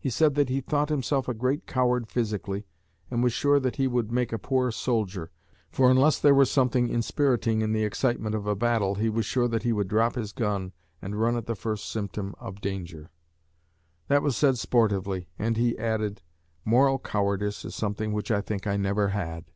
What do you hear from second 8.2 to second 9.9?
of a battle he was sure that he would